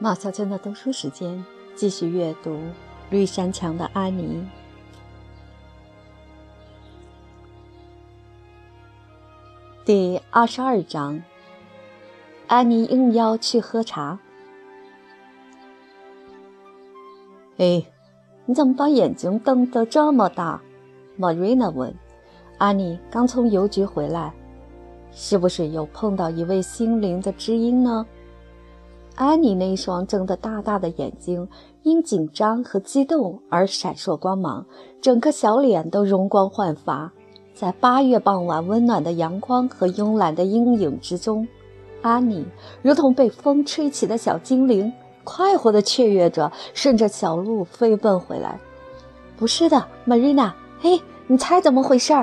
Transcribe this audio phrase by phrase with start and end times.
[0.00, 2.52] 马小娟的读书时间，继续阅读
[3.10, 4.22] 《绿山墙的安妮》
[9.84, 11.20] 第二十二章。
[12.46, 14.20] 安妮应邀去喝茶。
[17.56, 17.84] 哎，
[18.46, 20.62] 你怎么把眼睛瞪得这么大
[21.18, 21.92] ？Marina 问。
[22.56, 24.32] 安妮刚从邮局回来，
[25.10, 28.06] 是不是又碰到一位心灵的知音呢？
[29.18, 31.48] 安妮那双睁得大大的眼睛
[31.82, 34.64] 因紧张和激动而闪烁光芒，
[35.00, 37.10] 整个小脸都容光焕发。
[37.52, 41.48] 在八月傍晚温暖的阳光和慵懒的阴影之中，
[42.00, 42.46] 安妮
[42.80, 44.92] 如同被风吹起的小精灵，
[45.24, 48.60] 快活地雀跃着，顺着小路飞奔回来。
[49.36, 52.14] 不是的，Marina，嘿，你猜怎么回事？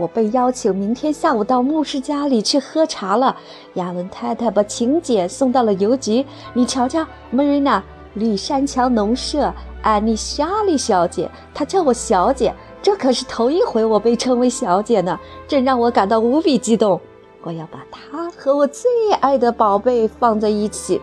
[0.00, 3.36] 我被邀请明天下午到牧师家里去喝茶了。
[3.74, 6.24] 亚文太太把请柬送到了邮局。
[6.54, 7.82] 你瞧瞧，Marina，
[8.14, 9.52] 绿山墙农舍，
[9.82, 16.98] 安妮·莎莉小姐，她叫我小姐，这可是头一回我被称为小姐呢，真让我感到无比激动。
[17.42, 20.98] 我要把她和我最爱的宝贝放在一起，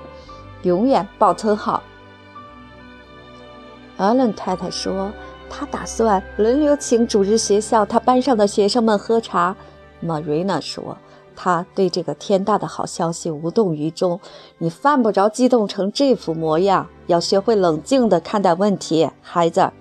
[0.63, 1.83] 永远保存好。
[3.97, 5.11] 艾伦太太说。
[5.49, 9.55] 他打算轮流请主日学校他班上的学生们喝茶。
[10.03, 10.97] Marina 说
[11.35, 14.19] ：“他对这个天大的好消息无动于衷。
[14.59, 19.71] 你犯不着激动成这副模样，要学会冷静地看待问题，孩子。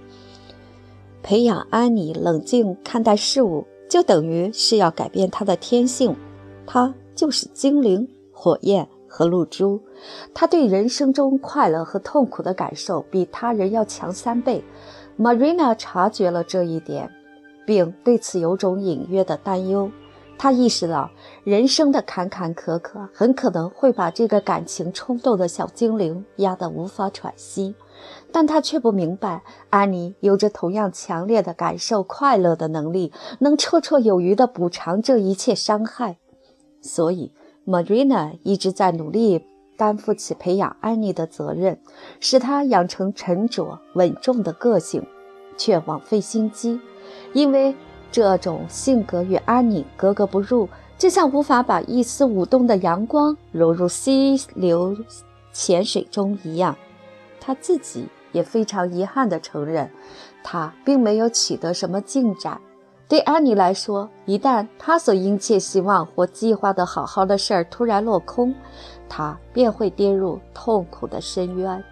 [1.22, 6.17] 培养安妮冷静看待事物，就等于是要改变她的天性。
[6.67, 9.83] 她就是精灵、火焰和露珠。
[10.33, 14.64] 她对人生中快乐和痛苦的感受比他人要强三倍。”
[15.19, 17.11] Marina 察觉了这一点，
[17.64, 19.91] 并对此有种隐约的担忧。
[20.39, 21.11] 她意识到
[21.45, 27.75] 人生的坎坎坷坷很可能会把这个感情冲动的小精灵压得无法喘息，
[28.31, 36.19] 但她却不明白，安妮有着同样强烈的感受快乐的能力，能绰绰有余地补偿这一切伤害。
[36.82, 37.32] 所以
[37.66, 39.43] ，Marina 一直在努力
[39.76, 41.78] 担负起培养安妮的责任，
[42.20, 45.06] 使她养成沉着稳重的个性。
[45.59, 46.78] 却枉费心机，
[47.32, 47.75] 因为
[48.12, 54.94] 这种性格与安妮格格不入，就像无法把一丝舞动的阳光融入溪流
[55.54, 56.76] 浅水中一样。
[57.41, 59.91] 他自己也非常遗憾地承认，
[60.44, 62.60] 他并没有取得什么进展。
[63.09, 68.53] 对安妮来说，一旦她所殷切希望或计划的好好的事儿突然落空，
[69.09, 71.83] 她便会跌入痛苦的深渊。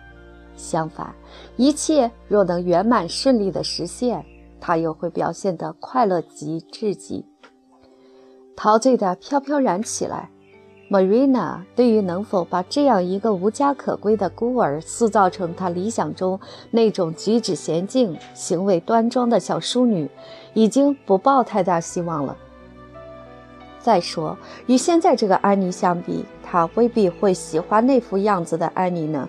[0.56, 1.14] 相反，
[1.56, 4.24] 一切若能圆满顺利的实现，
[4.60, 7.24] 她又会表现得快乐极至极，
[8.56, 10.30] 陶醉的飘飘然起来。
[10.90, 16.38] Marina 对于能否把这样一个无家可归的孤儿塑造成她理想中
[16.70, 20.08] 那种举止娴静、行为端庄的小淑女，
[20.54, 22.36] 已经不抱太大希望了。
[23.80, 29.28] 再说，与现在这个安妮相比，他未必会喜欢那副样子的安妮呢。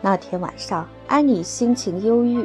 [0.00, 2.44] 那天晚上，安妮心情忧郁，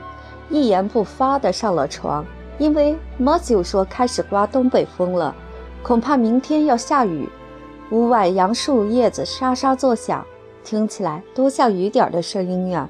[0.50, 2.24] 一言不发地上了床。
[2.58, 5.36] 因为马修说开始刮东北风了，
[5.84, 7.28] 恐怕明天要下雨。
[7.92, 10.26] 屋外杨树叶子沙沙作响，
[10.64, 12.88] 听起来多像雨点的声音呀！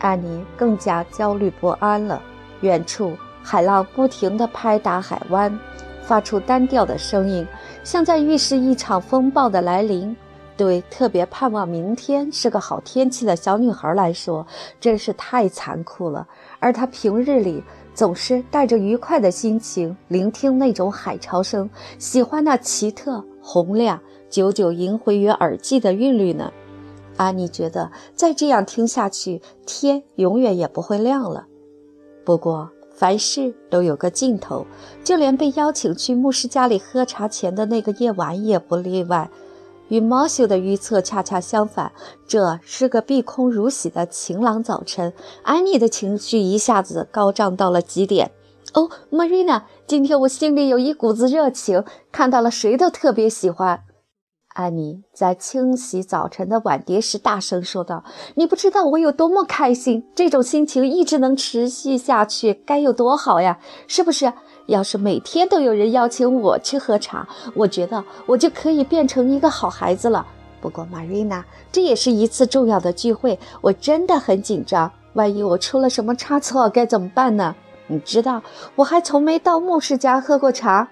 [0.00, 2.20] 安妮更加焦虑不安了。
[2.62, 3.12] 远处
[3.42, 5.58] 海浪不停地拍打海湾，
[6.02, 7.46] 发出单调的声音，
[7.82, 10.16] 像在预示一场风暴的来临。
[10.56, 14.46] 对特别盼望明天是个好天气的小女孩来说，
[14.78, 16.28] 真是太残酷了。
[16.58, 17.64] 而她平日里
[17.94, 26.52] 总是带着愉快的心情聆听那种海潮声，喜欢那奇特、洪亮、久久萦回于耳际的韵律呢。
[27.16, 31.46] 安妮觉得再这样听下去，天永远也不会亮了。
[32.22, 34.66] 不过凡事都有个尽头，
[35.02, 39.30] 就连被邀请去牧师家里喝茶前的那个夜晚也不例外。
[39.88, 41.92] 与毛修的预测恰恰相反，
[42.28, 45.14] 这是个碧空如洗的晴朗早晨。
[45.44, 48.32] 安妮的情绪一下子高涨到了极点。
[48.74, 51.82] 哦，Marina，今天我心里有一股子热情，
[52.12, 53.82] 看到了谁都特别喜欢。
[54.52, 58.02] 安妮在清洗早晨的碗碟时大声说道
[58.34, 64.32] ：“你不知道我有多么开心，这种心情一直能持续下去，该有多好呀，是不是？”
[64.66, 70.24] 要是每天都有人邀请我去喝茶，我觉得我就可以变成一个好孩子了。
[70.60, 71.42] 不过，Marina，
[71.72, 74.90] 这也是一次重要的聚会，我真的很紧张。
[75.14, 77.56] 万一我出了什么差错，该怎么办呢？
[77.88, 78.40] 你知道，
[78.76, 80.88] 我还从没到牧师家喝过茶，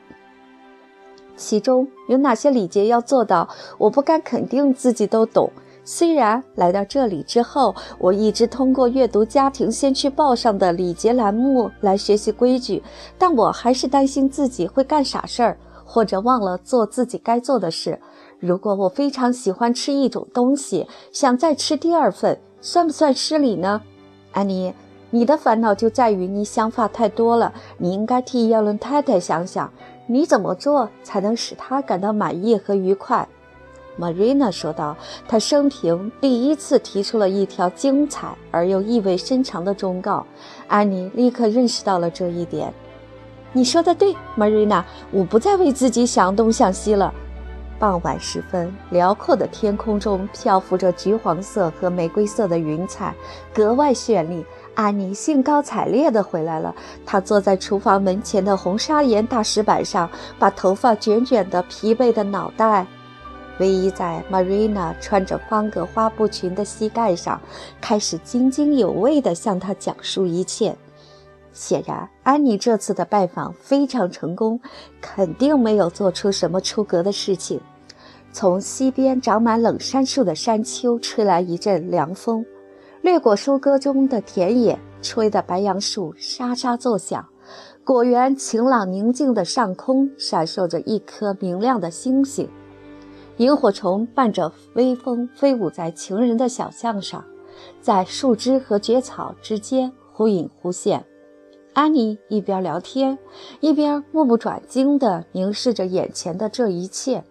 [1.38, 3.48] 其中有哪些礼节要做到，
[3.78, 5.50] 我不敢肯定自己都懂。
[5.84, 12.82] 虽然来到这里之后，我一直通过阅读《家庭先驱报》上的礼节栏目来学习规矩，
[13.16, 15.56] 但我还是担心自己会干傻事儿，
[15.86, 17.98] 或者忘了做自己该做的事。
[18.38, 23.80] 如果我非常喜欢吃一种东西，想再吃第二份，算不算失礼呢？
[24.32, 24.74] 安妮，
[25.08, 27.50] 你的烦恼就在于你想法太多了。
[27.78, 29.72] 你应该替亚伦太太想想，
[30.10, 33.28] 你怎么做才能使他感到满意和愉快。
[33.98, 34.96] Marina 说道
[35.28, 40.24] ：“她生平第一次提出了一条精彩而又意味深长的忠告。”
[40.66, 42.72] 安妮立刻认识到了这一点。
[43.52, 47.12] “你说的对，Marina，我不再为自己想东想西了。”
[47.78, 53.14] 傍晚时分，辽阔的天空中漂浮着橘黄色和玫瑰色的云彩，
[53.52, 54.44] 格外绚丽。
[54.78, 56.72] 安妮兴高采烈地回来了。
[57.04, 60.08] 她坐在厨房门前的红砂岩大石板上，
[60.38, 62.86] 把头发卷卷的疲惫的脑袋。
[63.58, 67.40] 偎依在 Marina 穿着方格花布裙的膝盖上，
[67.80, 70.76] 开始津津有味地向她讲述一切。
[71.52, 74.60] 显然，安妮这次的拜访非常成功，
[75.00, 77.60] 肯定没有做出什么出格的事情。
[78.30, 82.46] 从西边长满冷杉树的山丘吹来一阵凉风，
[83.08, 87.26] 掠过收割中的田野，吹得白杨树沙沙作响。
[87.82, 92.46] 果园晴朗宁静的上空闪烁着一颗明亮的星星。
[93.38, 97.24] 萤火虫伴着微风飞舞在情人的小巷上，
[97.80, 101.06] 在树枝和蕨草之间忽隐忽现。
[101.72, 103.18] 安妮一边聊天，
[103.60, 107.24] 一边目不转睛地凝视着眼前的这一切。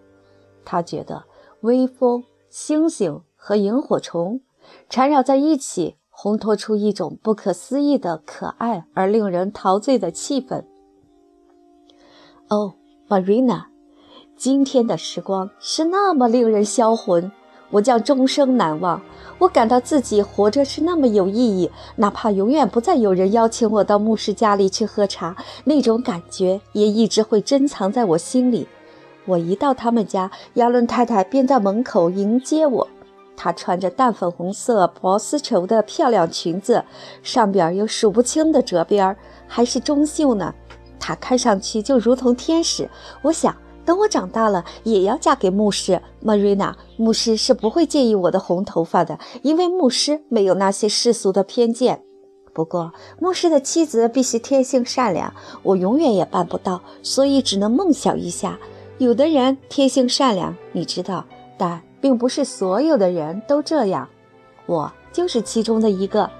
[0.64, 1.22] 她觉得
[1.60, 4.40] 微风、星星和萤火虫
[4.88, 10.64] 缠绕在一起，烘托出一种不可思议的可爱而令人陶醉的气氛。
[12.48, 12.74] 哦
[13.08, 13.64] ，Marina。
[14.36, 17.32] 今天的时光是那么令人销魂，
[17.70, 19.02] 我将终生难忘。
[19.38, 28.68] 我感到自己活着是那么有意义，哪怕永远不再有人邀请我到牧师家里去喝茶，那种感觉也一直会珍藏在我心里。
[29.26, 32.88] 我一到他们家，亚伦太太便在门口迎接我。
[33.38, 36.84] 她穿着淡粉红色薄丝绸的漂亮裙子，
[37.22, 40.52] 上边有数不清的褶边，还是中袖呢。
[40.98, 42.90] 她看上去就如同天使。
[43.22, 43.56] 我想。
[43.84, 46.74] 等我长大了，也要嫁给牧师 Marina。
[46.98, 52.02] 牧师是不会介意我的红头发的，因为牧师没有那些世俗的偏见。
[52.52, 55.32] 不过，牧师的妻子必须天性善良，
[55.62, 58.58] 我永远也办不到，所以只能梦想一下。
[58.98, 61.24] 有的人天性善良，你知道，
[61.56, 64.08] 但并不是所有的人都这样。
[64.66, 66.30] 我就是其中的一个。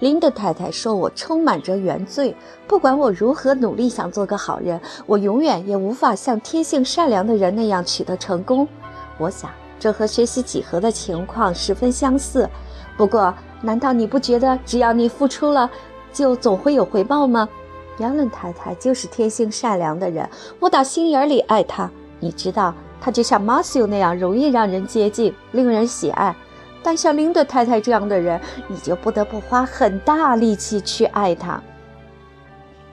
[0.00, 2.36] 林德太太说：“我充满着原罪，
[2.66, 8.68] 不管我如何努力想做个好人，我永远也无法像天性善良的人那样取得成功。
[9.16, 12.46] 我想，这和学习几何的情况十分相似。
[12.94, 13.32] 不过，
[13.62, 15.70] 难道你不觉得只要你付出了，
[16.12, 17.48] 就总会有回报吗？”
[17.98, 20.28] 杨伦太太就是天性善良的人，
[20.60, 21.90] 我打心眼里爱她。
[22.20, 26.34] 你知道，她就像马修那样容易让人接近，令人喜爱。
[26.82, 31.62] 但像林德太太这样的人，你就不得不花很大力气去爱他。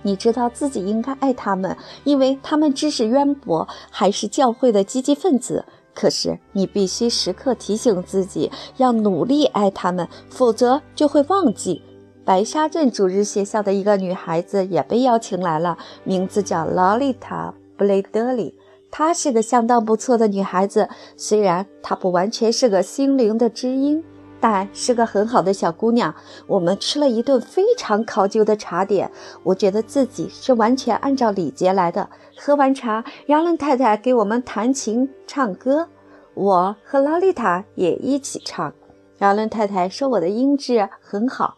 [0.02, 5.64] 你知道自己应该爱他们，因为他们知识渊博，还是教会的积极分子。
[5.94, 11.84] 可是你必须时刻提醒自己，要努力爱他们，否则就会忘记。
[12.26, 18.56] 白沙镇主日学校的一个女孩子也被邀请来了，名字叫劳丽塔·布雷德里。
[18.96, 24.04] 她是个相当不错的女孩子，虽然她不完全是个心灵的知音，
[24.40, 26.14] 但是个很好的小姑娘。
[26.46, 32.08] 我们吃了一顿非常考究的茶点，我觉得自己是完全按照礼节来的。
[32.38, 35.88] 喝完茶，杨伦太太给我们弹琴唱歌，
[36.36, 38.72] 我和劳丽塔也一起唱。
[39.18, 41.56] 杨伦太太说我的音质很好，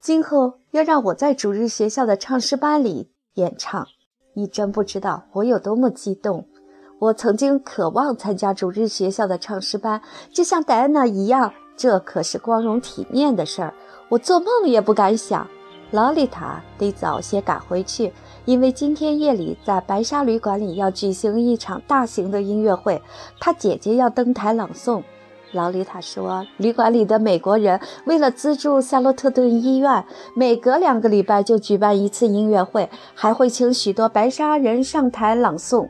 [0.00, 3.86] 今后要让我在主日学校的唱诗班里演唱。
[4.36, 6.48] 你真不知道我有多么激动。
[6.98, 10.00] 我曾经渴望参加主日学校的唱诗班，
[10.32, 13.74] 就像戴安娜一样，这可是光荣体面的事儿。
[14.08, 15.46] 我做梦也不敢想。
[15.90, 18.12] 劳丽塔得早些赶回去，
[18.46, 23.00] 因为今天夜里在白沙旅馆里要举行一场大型的音乐会，
[23.38, 25.02] 她姐姐要登台朗诵。
[25.52, 35.88] 劳丽塔说，旅馆里的美国人为了资助夏洛特顿医院，每隔两个礼拜就举办一次音乐会，还会请许多白沙人上台朗诵。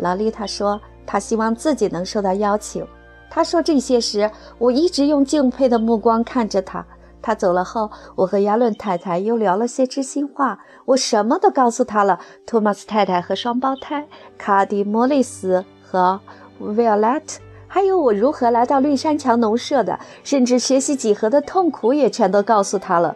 [0.00, 2.86] 劳丽塔说：“她希望自己能受到邀请。”
[3.30, 6.84] 她说这些时，我一直用敬佩的目光看着她。
[7.22, 10.58] 她走了后，我和亚伦太太又聊了些知心话。
[10.86, 16.18] 我什么都告诉她了：托马斯太太和双胞胎卡迪·莫里斯和
[16.58, 17.36] Violet，
[17.68, 23.14] 还有我如何来到绿山墙农舍的，甚至学习几何的痛苦也全都告诉她了。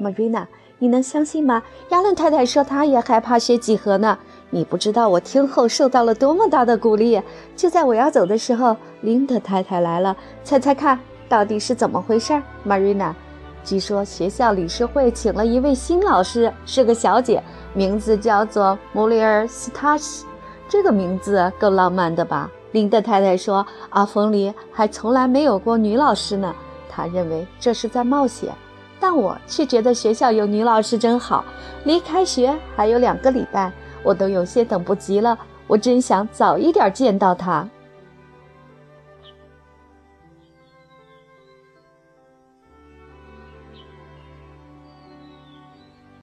[0.00, 0.46] Marina，
[0.80, 1.62] 你能相信吗？
[1.90, 4.18] 亚伦太太说她也害怕学几何呢。
[4.54, 7.20] 你不知道我听后受到了多么大的鼓励。
[7.56, 10.16] 就在我要走的时候，林德太太来了。
[10.44, 10.96] 猜猜看，
[11.28, 13.12] 到底是怎么回事？Marina，
[13.64, 17.42] 据说学校理事会请了一位新老师，是个小姐，
[17.72, 20.24] 名字叫做穆里尔斯塔西。
[20.68, 22.48] 这个名字够浪漫的吧？
[22.70, 26.54] 林德太太说，阿冯里还从来没有过女老师呢。
[26.88, 28.54] 她认为这是在冒险。
[29.00, 31.44] 但我却觉得学校有女老师真好。
[31.82, 33.70] 离开学还有两个礼拜，
[34.04, 35.36] 我都有些等不及了。
[35.66, 37.68] 我真想早一点见到他。